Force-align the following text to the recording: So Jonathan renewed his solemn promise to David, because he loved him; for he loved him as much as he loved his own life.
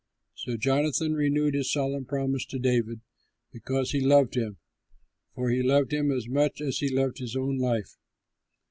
So 0.33 0.57
Jonathan 0.57 1.13
renewed 1.13 1.53
his 1.53 1.71
solemn 1.71 2.05
promise 2.05 2.43
to 2.47 2.57
David, 2.57 3.01
because 3.51 3.91
he 3.91 4.01
loved 4.01 4.35
him; 4.35 4.57
for 5.35 5.51
he 5.51 5.61
loved 5.61 5.93
him 5.93 6.11
as 6.11 6.27
much 6.27 6.59
as 6.59 6.79
he 6.79 6.89
loved 6.91 7.19
his 7.19 7.35
own 7.35 7.59
life. 7.59 7.97